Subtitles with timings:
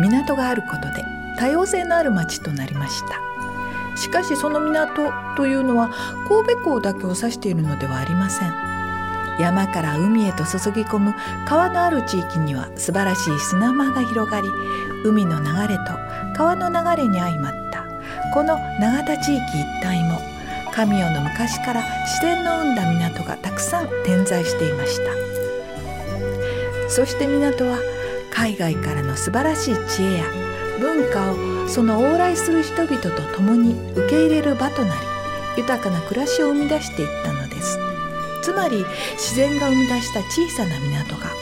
[0.00, 1.04] 港があることで
[1.36, 3.28] 多様性のある町となりました。
[3.96, 5.90] しかしその港というのは
[6.28, 8.68] 神戸港だけを指しているのではありません。
[9.40, 11.14] 山から海へと注ぎ込む
[11.46, 14.48] 川のある地域には素晴らしい砂間が広がり
[15.04, 15.82] 海の流れと
[16.36, 17.84] 川の流れに相まった
[18.34, 20.20] この永田地域一帯も
[20.72, 25.12] 神代の昔から自然の生んだ港がたくさん点在していました。
[26.88, 27.78] そして港は
[28.38, 30.24] 海外からの素晴らしい知恵や
[30.78, 35.00] 文化をその往来する人々と共に受け入れる場となり
[35.56, 37.80] 豊かな暮らしを生み出していったのです。
[38.44, 41.32] つまり自然が生み出した小さな港が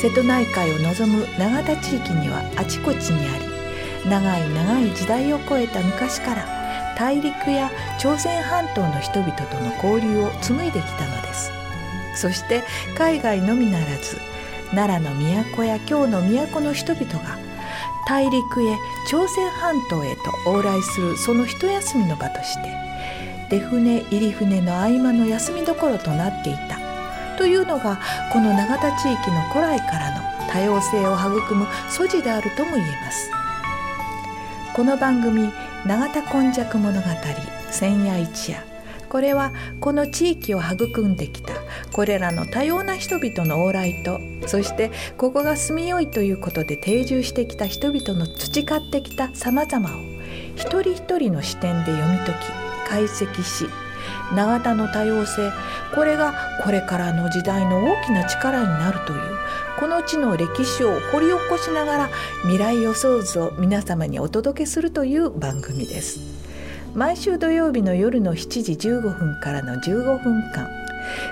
[0.00, 11.52] 瀬戸内海を望む永田地域にはあちこちにあり長い長い時代を超えた昔から大陸や朝鮮半島の人々との交流を紡いできたのです。
[12.16, 12.62] そして
[12.96, 14.29] 海外のみならず
[14.72, 15.16] 奈良の
[15.56, 17.38] 都や京の都の人々が
[18.06, 18.76] 大陸へ
[19.08, 22.74] 朝鮮半島へと往来するその一休みの場として
[23.50, 26.78] 出船入り船の合間の休みどころとなっていた。
[27.40, 27.98] というのが
[28.32, 33.30] この永田地域の古来からの多様性を育む素地であるとも言えます。
[34.74, 35.50] この番組
[35.86, 37.08] 「永田今昔物語
[37.70, 38.62] 千夜一夜」
[39.10, 41.52] これはこの地域を育んできた
[41.92, 50.00] これらの多様な人々の往来とそしてここが住みよいということで定住してきた人々の培ってきたさまざまを
[50.54, 53.66] 一人一人の視点で読み解き解析し
[54.34, 55.50] 永田の多様性
[55.94, 59.20] これがこれからの時代の大きな力になるという
[59.80, 62.10] この地の歴史を掘り起こしながら
[62.42, 66.39] 未来予想図を皆様にお届けするという番組です。
[66.94, 70.68] 毎週土曜日の夜の7時15分からの15分間。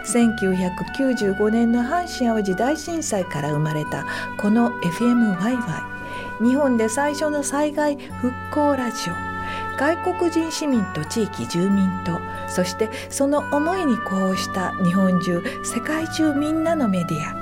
[0.04, 4.06] 1995年の阪神・淡路大震災から生まれた
[4.38, 5.58] この FMYY
[6.42, 9.14] 日本で最初の災害復興ラジオ。
[9.78, 12.18] 外国人市民と地域住民と
[12.48, 17.34] そしてその思いに呼応した日本中世界中みんなのメディア。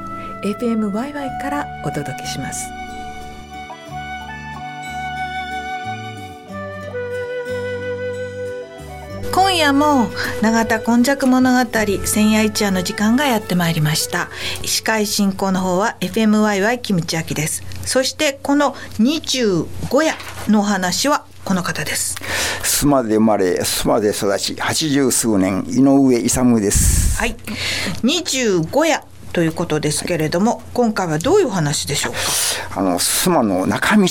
[0.42, 2.85] FMYY からお届けします。
[9.32, 10.08] 今夜も
[10.42, 11.70] 永田今昔物語
[12.04, 14.28] 千夜一夜の時間がやってまいりました。
[14.64, 17.62] 司会進行の方は FMYY キムチアキです。
[17.84, 20.14] そしてこの25夜
[20.48, 22.16] のお話はこの方です。
[22.62, 27.18] 須磨で生まれ須磨で育ち八十数年井上勇です。
[27.18, 27.36] はい。
[28.02, 32.18] 25夜ということですけれども、はい、今回はどういう話でしょうか？
[32.80, 34.06] あの須磨の中道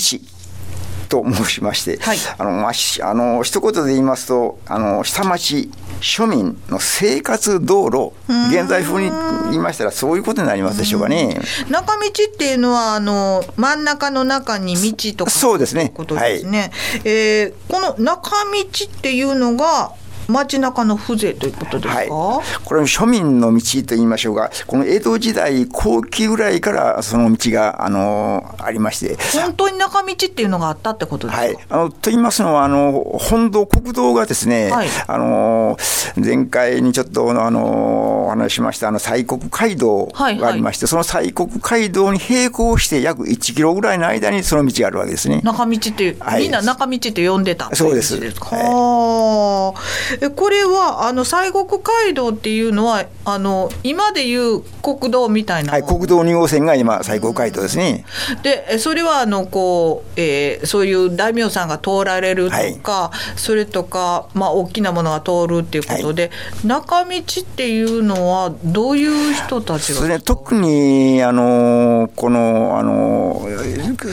[1.08, 2.72] と申しまして、はい、あのまあ、
[3.02, 8.12] あの一言で言いますとあの下町庶民の生活道路
[8.50, 9.10] 現在風に
[9.50, 11.40] 言いましたらそういうことになりますでしょうかね。
[11.70, 15.90] 中道っていうのはあの真ん中の中に道とかそうですね。
[15.94, 16.70] ことですね、はい、
[17.04, 19.92] えー、この中道っていうのが
[20.28, 29.16] 街中の風情ということですか、はい、これ庶民の道と言いましょうかこの江戸時代後期ぐらいからその道があのありまして。
[29.40, 35.76] 本当に中道っていうのがあったってことですか、はい、あのと言いますのはあの本道国道がですね、はい、あの
[36.16, 45.40] 前回にちょっとあのお話しましたあの西国街道がありまして、はいはい、その西国街道に並行して約1キロぐらいの間にその道があるわけですね。
[45.42, 48.16] 中道って、はい、みんな中道って呼んでたそうです。
[48.40, 58.04] はあえこれはあの西国街道っていうのはあの今でいう国道みたいな、はい、国道2号線が今西国街道ですね。
[58.42, 66.30] でそれはあのこう、えー、そういう大名さんが通られるとか、はい、それとか、まあ、大きなものが通るっていうことで、
[66.62, 70.00] はい、中道っていうのはどういう人たちが？
[70.00, 73.46] それ、特にあのこのあの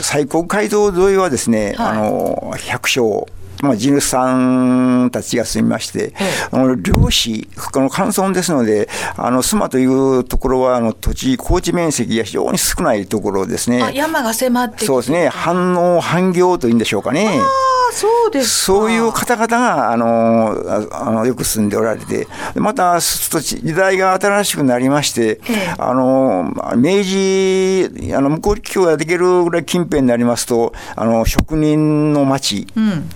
[0.01, 3.25] 西国街道沿いはですね、あの百姓
[3.63, 6.13] まあ、地主さんたちが住みまして、
[6.51, 13.93] あの漁師、この乾村ですので、あの須磨というところはあの土地、高地面積が非常に少ないところですね。
[13.93, 17.39] 山が迫ってそうですね、反応、反行というんでしょうかね。
[17.93, 20.55] そうですそういう方々があの
[20.91, 32.67] あのよく住んでおられて、また時代が新しくなりまして、ええ、あの明治あの向こう橋ができるぐらい近辺になりますと、あの職人の町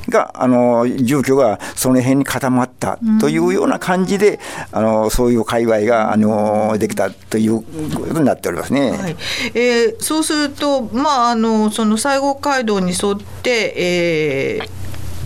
[0.10, 4.40] が、うん、あの住居がその辺に固まったというような感じで、
[4.74, 8.92] うん、あのそういう界隈があのできたということになっておりますね。
[8.92, 9.16] はい、
[9.56, 14.67] えー、そうすると、まあ、あのその西郷街道に沿って、えー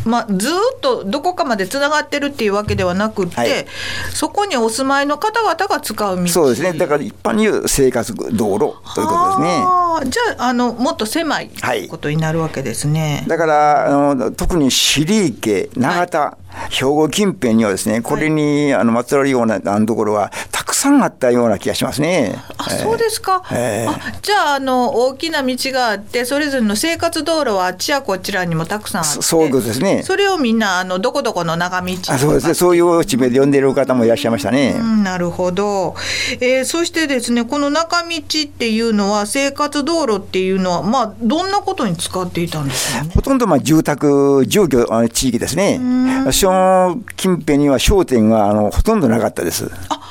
[0.05, 3.65] まあ、ずっとどこかまでつながってるっていうわけではなくて、はい、
[4.13, 6.27] そこにお住まいの方々が使う道。
[6.27, 6.73] そうですね。
[6.73, 9.81] だから一般に言う生活道路ということですね。
[10.05, 11.49] じゃああのもっと狭い
[11.89, 22.35] ことになるわけですね、はい、だからあの特に尻池永田、はい兵庫近辺にはですね、これにあのまつわるようなところはたくさんあったような気がしますね。
[22.57, 23.43] あ、そうですか。
[23.51, 30.03] えー、あじゃああの大きな道があって、それぞれの生活道路はあっちやこちらにもたくさんあって、そういうことですね。
[30.03, 32.53] それをみんなあのどこどこの長道あそうですね。
[32.53, 34.73] そういう地名で呼んでいる方もいらっしゃいましたね。
[35.03, 35.95] なるほど。
[36.39, 45.79] えー、そしてですね、この中道っていうのは生活道路っていうのはまあどんなことに使っていたんですか、ね、ほとんどまあ住宅住居地域ですね。
[46.41, 49.69] その近辺には商店はあのほとんどなかったです。
[49.89, 50.01] あ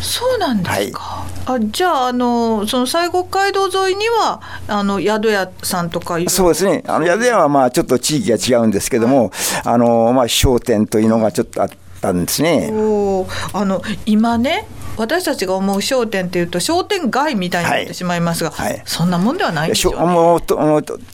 [0.00, 1.26] そうなんですか。
[1.46, 6.84] はい、あじゃああのその西国街道沿いにはあの宿屋さんとかそうですね。
[6.86, 9.30] あの宿屋はまあちょっと地域が違うんですけども、はい、
[9.64, 11.70] あのまあ商店というのがちょっとあっ
[12.00, 12.70] たんですね。
[12.72, 14.68] おあの今ね
[15.00, 18.72] 私たちが思う商店っていうと商店街みたいになってしまいますが、はい。
[18.74, 20.58] はい、そんなもんではないでしょう、ね、もうと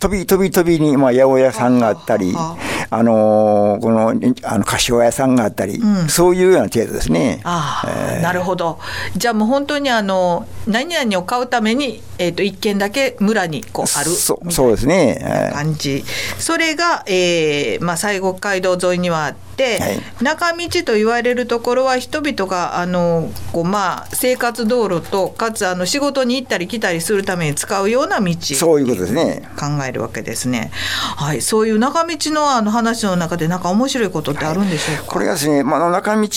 [0.00, 4.12] 飛び飛び飛びに、まあ、八百屋さんがあったり、あのこの
[4.42, 7.40] あの柏屋さんがあったり、うん、そういうような程度ですね。
[7.44, 8.80] あえー、なるほど。
[9.16, 15.52] じゃあもう本当にあの何々を買うために、えーと、一軒だけ村にこうあるそうそうですね。
[15.54, 16.04] 感じ、
[16.38, 19.34] それが、えーまあ、西国街道沿いには
[19.64, 29.48] はい、中道と言われるところは人々があのこう、まあ、生活道路とかつあの仕事に行ったり来たりするために使うような道そういうことですね。
[29.58, 30.70] 考えるわけですね。
[31.16, 36.28] はい、そういう中道のあの話の中でなんか面白いことってあるんでしょうか、はい、これはですね、まあ、中道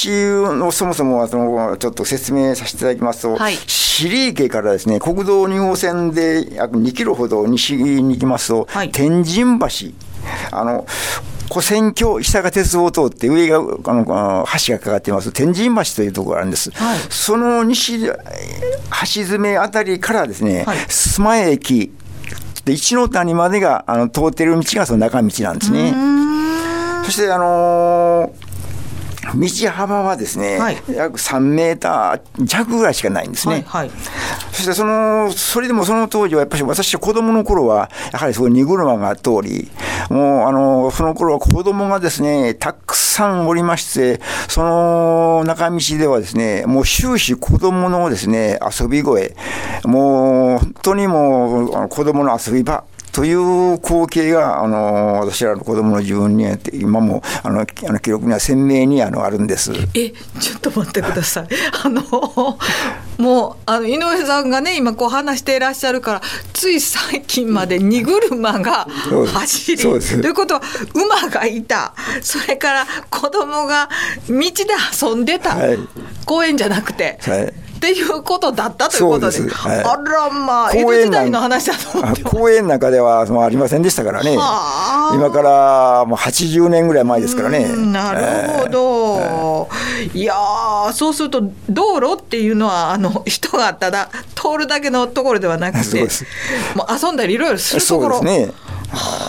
[0.56, 10.10] のそもそもそのちょっと説明させていただきますと、はい、尻池からですね国道2号線で約2キロほど西に行きますと、はい、天神橋。
[10.51, 10.86] あの
[11.49, 15.31] 古戦橋、下が鉄道を通って上があの橋がかかっています。
[15.31, 18.13] 天神橋というところがあるんです、はい、その西橋
[18.91, 21.91] 詰めあたりからですね、はい、須磨駅
[22.65, 25.93] で一ノ谷までがあの通っている道がその中道なんですね。
[27.05, 28.49] そしてあのー
[29.35, 33.55] 道幅はですね、はい、約3メーター弱ぐらいしかないんですね。
[33.55, 33.91] はいはい、
[34.59, 39.71] そしてその、それでもその当時はやっぱり私は子供の頃は、やはりすごい荷車が通り、
[40.09, 44.19] もうあの、その頃は子供がですね、たくさんおりまして、
[44.50, 49.33] その中道ではですね、もう終始子供のですね、遊び声、
[49.85, 59.71] もう本当にもう子供の遊び場、という光景が、あの、私らの子供の自分には、今も、あの、あの記録には鮮明にあのあるんです。
[59.94, 60.09] え、
[60.39, 61.47] ちょっと待ってください。
[61.83, 62.57] あの、
[63.17, 66.21] もう、あの、井上さんがね、今こう話していらっしゃるから、
[66.53, 68.88] つい最近まで荷車が
[69.33, 70.61] 走り、ということは、
[70.94, 73.89] 馬がいた、それから子供が
[74.27, 74.44] 道で
[75.01, 75.79] 遊んでた、はい、
[76.25, 77.19] 公園じゃなくて。
[77.21, 81.99] はいっていうことだったということで、ではい、あらまあ、江戸時代の話だと。
[81.99, 87.73] 思って公園の中ではありませんでしたからね、今からもう80年ぐらい前ですからね。
[87.73, 89.69] なるほど、
[90.01, 90.25] えー、い。
[90.25, 90.35] や
[90.94, 96.01] そうすると、道路っていうのは、あの人がただ通るだけのところではなくて、
[96.75, 98.18] もう遊んだりいろいろするところ。
[98.18, 98.54] そうですね。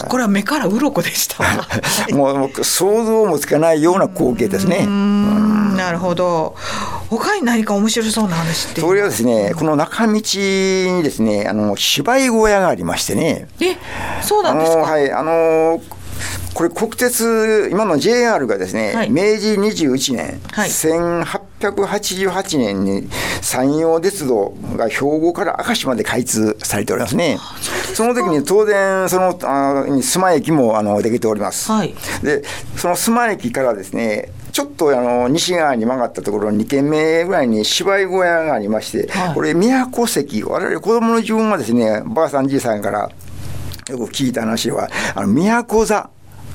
[0.09, 1.45] これは目から鱗でした。
[2.17, 4.87] もう想像もつかないような光景ですね。
[5.81, 6.57] なるほど。
[7.09, 10.23] 他に何か面白そうな話ってそれはですね、この中道に
[11.03, 13.49] ですね、あの芝居小屋がありましてね。
[13.61, 13.77] え、
[14.23, 14.83] そうなんですか？
[14.83, 15.81] はい、あの
[16.53, 23.09] これ国鉄今の JR がですね、はい、明治21年、はい、1888年に
[23.41, 27.39] 山陽鉄道が兵庫から明石まで開通されておりますね。
[27.95, 31.71] その時に当然そのあ須磨駅もあのできております。
[31.73, 32.43] はい、で
[32.77, 43.11] その須磨駅からですねちょっとあの西側に曲がったところ2軒目ぐらいに芝居小屋がありまして、はい、これ都関我々子供の自分はですねばあさんじいさんから
[43.89, 46.11] よく聞いた話はあの都座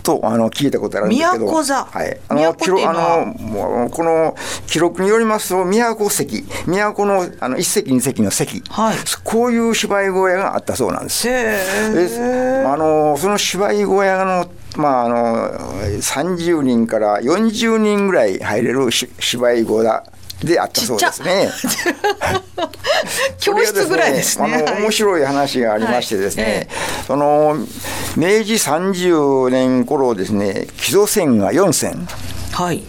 [0.06, 1.46] とあの聞いたことあるんですけど。
[1.46, 1.84] 宮古座。
[1.84, 4.36] はい、あの記録あのもうこの
[4.68, 8.98] 記録によりますと宮古関都のあの一席二席の席、はい。
[9.24, 11.28] こういう芝居小屋があったそうなんです。
[11.28, 15.50] へであのその芝居小屋のまあ、あの
[16.02, 20.04] 30人から40人ぐらい入れるし芝居小屋
[20.44, 21.50] であったそうですね。
[23.40, 24.50] 教室ぐらいですね。
[24.50, 26.68] それがあの面白い話がありましてですね、はいえ
[27.08, 27.56] その
[28.18, 32.08] 明治30年頃ですね、木戸線が4線。
[32.52, 32.84] はい。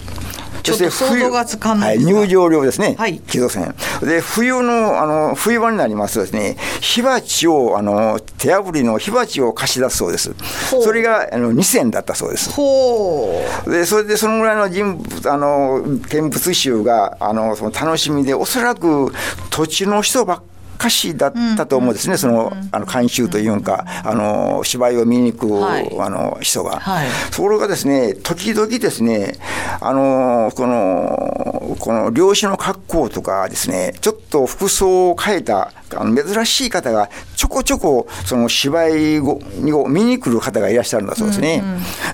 [0.66, 3.74] ちょっそしてと想像がつかんないはい、入場料ですね、はい木戸線。
[4.02, 10.34] で、冬の、あの、冬場になりますとですね、火鉢を、あの、手炙りの火鉢を貸し出すそうです。
[10.82, 12.50] それが、あの、2銭だったそうです。
[12.50, 13.70] ほう。
[13.70, 19.12] でそれでそのぐらいの人物あの見物衆があのその楽しみでおそらく
[19.50, 20.55] 土地の人ばっか
[20.90, 25.96] しだったと思うんですね、そのあの監修というか、あの芝居を見に行く、はい。
[25.98, 27.08] あの人が、はい。
[27.32, 29.34] ところがですね時々ですね
[29.80, 39.40] あのこのこの漁師の格好とかですねちょっと服装を変えたあの珍しい方がちょこちょこその芝居を
[39.88, 41.62] 見に来る方がいらっしゃるんだそうですね。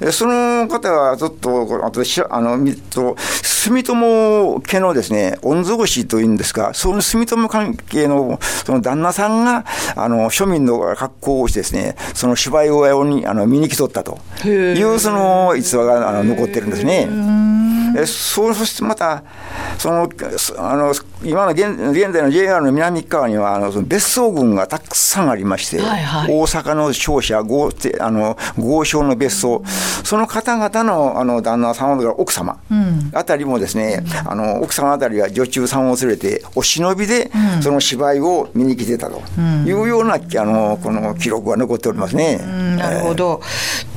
[0.00, 2.58] でその方はちょっとあとしあの
[3.62, 9.64] 住友家のですね御曹司というんですがその住友関係のその旦那さんが
[9.96, 17.08] あの庶民の格好をしてですねその芝居小屋にあの見に来とったというその逸話があの残ってるんですね。
[17.96, 19.22] えそうそしてまた
[19.78, 20.94] そのそあの
[21.24, 26.32] 今の現現在の JR の南側にはあのその別荘群がたくさんありまして、はいはい。
[26.32, 29.62] 大阪の商社豪邸あの豪商の別荘、
[30.04, 32.60] その方々のあの旦那様とか奥様、
[33.12, 37.30] あたりもですね、あの奥様あたりが女中さんを連れてお忍びで
[37.60, 39.22] その芝居を見に来てたと
[39.64, 42.38] いうようなあのこの記録が残っておりますね。
[42.42, 43.40] うんなるほど。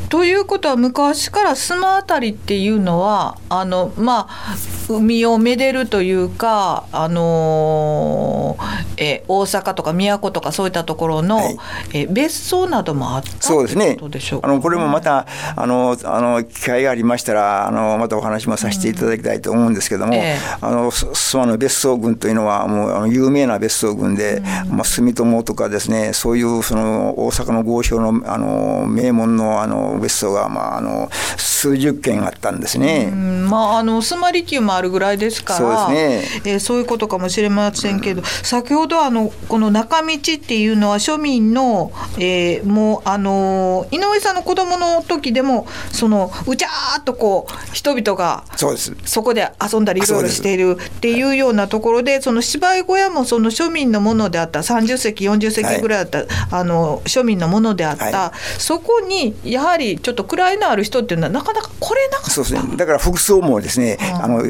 [0.10, 4.56] ということは昔から須磨あたりっていうのはあのまあ
[4.88, 11.58] 海をめでるというかあのーえ大阪とか都とかそういったところの、はい。
[11.94, 13.98] え別荘などもあったそうですね。
[14.42, 20.38] あのこれもまたあのあの機会がありましたらあのまたお話もさせていただきたいと思うんですけども、ええ。
[20.62, 33.10] あのす諏訪の別荘群というのはもうあの有名な別荘群で、まあ住友とかですねそういうその大阪の豪商のあの名門のあの別荘がまああの数十軒あったんですね。
[33.12, 48.96] うんまあ、あのスマリキューもあるぐらいですからそうですえーそういうことかもしれませんけど、先ほどあのこの中道っていうのは庶民の、えーもうあの井上さんの子供の時でもそのうちゃーっとこう人々がそうです。
[49.06, 62.32] そこで遊んだりいろいろしているっていうようなところでその芝居小屋もその庶民のものであった30席40席ぐらいあった、あの庶民のものであった、はそこにやはりちょっと位のある人っていうのはなかなか来れなかった。
[62.32, 62.78] そうですね。
[62.78, 64.44] だから服装もですね、あの、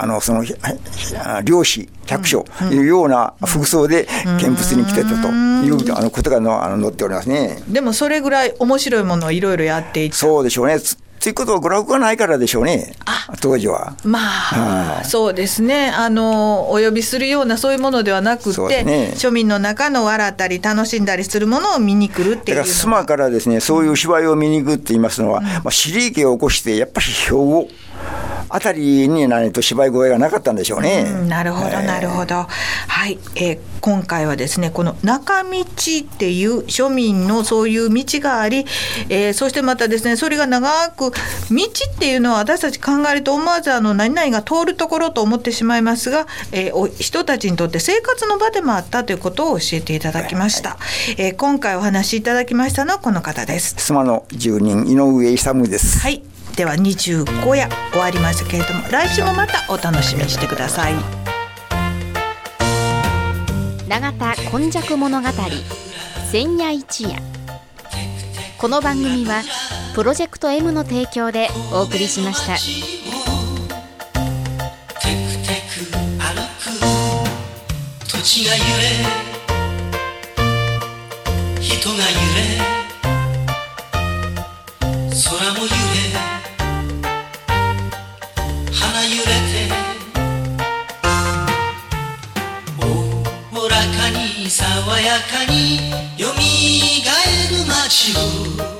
[0.00, 0.44] あの、その、
[1.44, 2.44] 漁師、百姓
[2.74, 4.06] いうような服装で
[4.40, 7.62] 見物に来てたという、あの、ことがの、あの、載っておりますね。
[7.68, 10.78] でもそれぐらい面白いものをいろいろやっていてそうでしょうね。
[11.22, 12.94] つということは娯楽がないからでしょうね。
[13.40, 13.94] 当時は。
[14.04, 15.04] まあはい。
[15.04, 15.88] そうですね。
[15.90, 19.12] あのお呼びするようなそういうものではなくて、ね。
[19.14, 27.68] 庶民の中の笑ったり楽しんだりするものを見に来るっていうのだから、須磨からですね、そういう芝居を見に行くって言いますのは、まあ、尻池を起こして、やっぱり兵庫
[28.48, 31.04] あたりにないと芝居声がなかったんでしょうね。
[31.20, 32.46] うんなるほど、えーなるほど。
[32.88, 35.64] はい、えー今回はですね、この中道っ
[36.16, 38.64] ていう庶民のそういう道があり、
[39.08, 50.76] えーそしてまたですね、それが長く、道っていうのは私たち考えると思わずあの何々が通るところと思ってしまいますが、えーお人たちにとって生活の場でもあったということを教えていただきました。
[51.16, 53.74] えー今回お話しいただきましたのはこの方です。
[53.78, 55.98] 須磨の住人井上勇です。
[55.98, 56.22] はい。
[56.56, 60.94] では25夜終わりましたけれども来週もまたお楽しみにしてください。
[63.88, 65.28] 永田今昔物語
[66.30, 67.20] 千夜一夜
[68.58, 69.42] この番組は
[69.94, 72.54] プロジェクト M の提供でお送りしました。
[72.54, 72.60] テ
[75.00, 79.21] クテク歩く土地が揺れ
[93.86, 94.66] かに爽
[95.00, 98.71] やかによみがえる街を。